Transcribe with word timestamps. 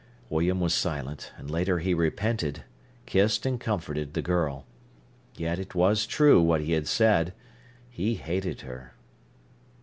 William 0.31 0.59
was 0.59 0.73
silent, 0.73 1.31
and 1.37 1.47
later 1.51 1.77
he 1.77 1.93
repented, 1.93 2.63
kissed 3.05 3.45
and 3.45 3.59
comforted 3.59 4.15
the 4.15 4.21
girl. 4.23 4.65
Yet 5.37 5.59
it 5.59 5.75
was 5.75 6.07
true, 6.07 6.41
what 6.41 6.61
he 6.61 6.71
had 6.71 6.87
said. 6.87 7.35
He 7.87 8.15
hated 8.15 8.61
her. 8.61 8.95